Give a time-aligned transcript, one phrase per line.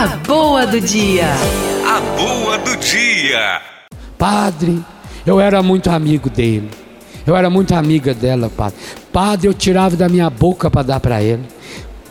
[0.00, 1.26] A boa do dia.
[1.86, 3.60] A boa do dia.
[4.16, 4.82] Padre,
[5.26, 6.70] eu era muito amigo dele.
[7.26, 8.78] Eu era muito amiga dela, padre.
[9.12, 11.42] Padre, eu tirava da minha boca para dar para ele.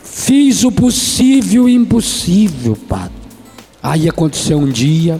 [0.03, 3.17] Fiz o possível e impossível, padre.
[3.81, 5.19] Aí aconteceu um dia,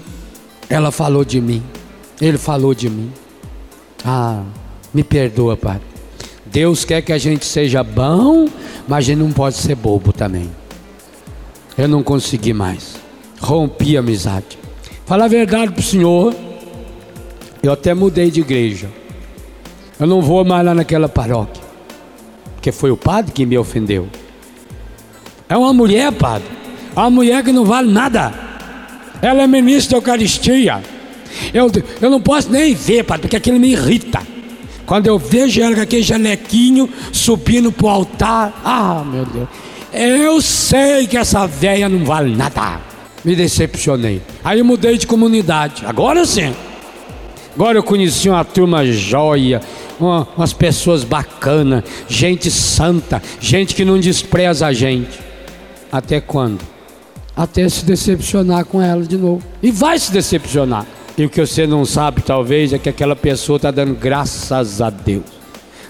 [0.69, 1.63] ela falou de mim.
[2.21, 3.11] Ele falou de mim.
[4.05, 4.43] Ah,
[4.93, 5.87] me perdoa, padre.
[6.45, 8.47] Deus quer que a gente seja bom,
[8.87, 10.58] mas a gente não pode ser bobo também.
[11.79, 12.97] Eu não consegui mais.
[13.39, 14.59] Rompi a amizade.
[15.05, 16.35] Falar a verdade para o senhor,
[17.63, 18.89] eu até mudei de igreja.
[19.97, 21.63] Eu não vou mais lá naquela paróquia.
[22.55, 24.09] Porque foi o padre que me ofendeu.
[25.47, 26.49] É uma mulher, padre.
[26.93, 28.33] É uma mulher que não vale nada.
[29.21, 30.83] Ela é ministra da Eucaristia.
[31.53, 34.21] Eu, eu não posso nem ver, padre, porque aquilo me irrita.
[34.85, 39.47] Quando eu vejo ela com aquele jalequinho subindo para o altar, ah, meu Deus.
[39.91, 42.79] Eu sei que essa velha não vale nada.
[43.23, 44.21] Me decepcionei.
[44.43, 45.85] Aí mudei de comunidade.
[45.85, 46.53] Agora sim.
[47.55, 49.61] Agora eu conheci uma turma joia,
[49.99, 55.19] uma, umas pessoas bacanas, gente santa, gente que não despreza a gente.
[55.91, 56.61] Até quando?
[57.35, 59.41] Até se decepcionar com ela de novo.
[59.61, 60.85] E vai se decepcionar.
[61.17, 64.89] E o que você não sabe, talvez, é que aquela pessoa está dando graças a
[64.89, 65.25] Deus.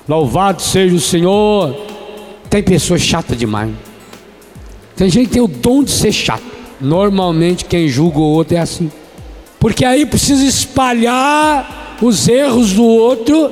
[0.07, 1.75] Louvado seja o Senhor.
[2.49, 3.88] Tem pessoa chata demais.
[5.00, 6.44] Tem gente que tem o dom de ser chato.
[6.81, 8.92] Normalmente quem julga o outro é assim.
[9.58, 13.50] Porque aí precisa espalhar os erros do outro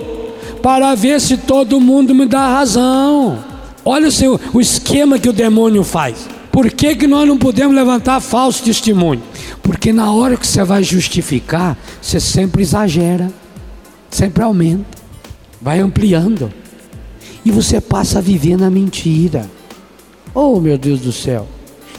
[0.61, 3.41] para ver se todo mundo me dá razão.
[3.85, 6.27] Olha o, seu, o esquema que o demônio faz.
[6.51, 9.23] Por que, que nós não podemos levantar falso testemunho?
[9.63, 13.31] Porque na hora que você vai justificar, você sempre exagera,
[14.09, 14.97] sempre aumenta,
[15.61, 16.51] vai ampliando.
[17.45, 19.49] E você passa a viver na mentira.
[20.33, 21.47] Oh, meu Deus do céu.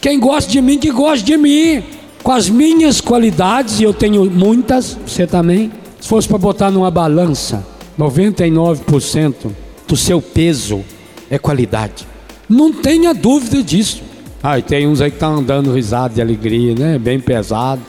[0.00, 1.82] Quem gosta de mim, que gosta de mim.
[2.22, 5.72] Com as minhas qualidades, e eu tenho muitas, você também.
[6.00, 7.66] Se fosse para botar numa balança,
[7.98, 9.50] 99%
[9.86, 10.84] do seu peso
[11.30, 12.06] é qualidade.
[12.48, 14.02] Não tenha dúvida disso.
[14.42, 16.98] Ah, e tem uns aí que estão tá andando risado de alegria, né?
[16.98, 17.82] Bem pesado.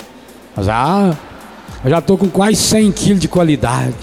[0.56, 1.16] Mas ah,
[1.84, 3.96] eu já estou com quase 100 quilos de qualidade.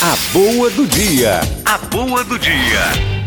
[0.00, 1.40] A boa do dia.
[1.64, 3.17] A boa do dia.